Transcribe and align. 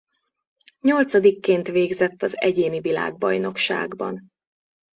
Nyolcadikként 0.81 1.67
végzett 1.67 2.21
az 2.21 2.41
egyéni 2.41 2.79
világbajnokságban. 2.79 4.31